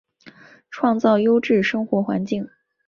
[0.71, 2.49] 创造优质生活环境